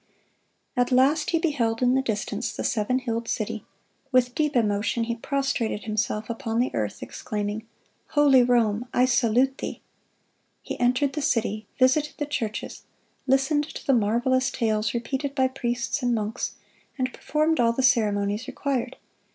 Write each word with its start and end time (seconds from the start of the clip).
At 0.75 0.91
last 0.91 1.29
he 1.29 1.37
beheld 1.37 1.83
in 1.83 1.93
the 1.93 2.01
distance 2.01 2.51
the 2.55 2.63
seven 2.63 2.97
hilled 2.97 3.27
city. 3.27 3.65
With 4.11 4.33
deep 4.33 4.55
emotion 4.55 5.03
he 5.03 5.13
prostrated 5.15 5.83
himself 5.83 6.27
upon 6.27 6.59
the 6.59 6.73
earth, 6.73 7.03
exclaiming, 7.03 7.67
"Holy 8.07 8.41
Rome, 8.41 8.87
I 8.95 9.05
salute 9.05 9.59
thee!"(163) 9.59 9.79
He 10.63 10.79
entered 10.79 11.13
the 11.13 11.21
city, 11.21 11.67
visited 11.77 12.15
the 12.17 12.25
churches, 12.25 12.81
listened 13.27 13.65
to 13.65 13.85
the 13.85 13.93
marvelous 13.93 14.49
tales 14.49 14.95
repeated 14.95 15.35
by 15.35 15.47
priests 15.47 16.01
and 16.01 16.15
monks, 16.15 16.55
and 16.97 17.13
performed 17.13 17.59
all 17.59 17.71
the 17.71 17.83
ceremonies 17.83 18.47
required. 18.47 18.97